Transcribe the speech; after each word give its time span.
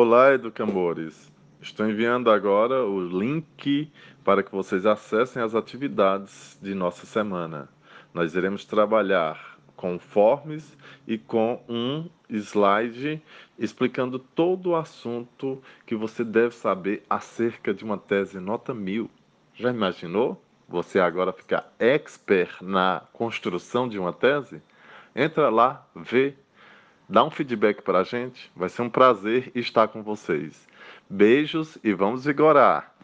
Olá, 0.00 0.32
educamores! 0.32 1.28
Estou 1.60 1.84
enviando 1.90 2.30
agora 2.30 2.84
o 2.84 3.00
link 3.00 3.90
para 4.22 4.44
que 4.44 4.52
vocês 4.52 4.86
acessem 4.86 5.42
as 5.42 5.56
atividades 5.56 6.56
de 6.62 6.72
nossa 6.72 7.04
semana. 7.04 7.68
Nós 8.14 8.36
iremos 8.36 8.64
trabalhar 8.64 9.58
com 9.74 9.98
forms 9.98 10.78
e 11.04 11.18
com 11.18 11.60
um 11.68 12.08
slide 12.30 13.20
explicando 13.58 14.20
todo 14.20 14.70
o 14.70 14.76
assunto 14.76 15.60
que 15.84 15.96
você 15.96 16.22
deve 16.22 16.54
saber 16.54 17.02
acerca 17.10 17.74
de 17.74 17.82
uma 17.82 17.98
tese 17.98 18.38
nota 18.38 18.72
mil. 18.72 19.10
Já 19.52 19.70
imaginou? 19.70 20.40
Você 20.68 21.00
agora 21.00 21.32
ficar 21.32 21.74
expert 21.76 22.62
na 22.62 23.02
construção 23.12 23.88
de 23.88 23.98
uma 23.98 24.12
tese? 24.12 24.62
Entra 25.12 25.48
lá, 25.48 25.84
vê, 25.92 26.36
dá 27.08 27.24
um 27.24 27.30
feedback 27.30 27.82
para 27.82 28.00
a 28.00 28.04
gente. 28.04 28.50
Vai 28.54 28.68
ser 28.68 28.82
um 28.82 28.90
prazer 28.90 29.50
estar 29.54 29.88
com 29.88 30.02
vocês. 30.02 30.66
Beijos 31.08 31.78
e 31.82 31.92
vamos 31.92 32.24
vigorar! 32.24 32.94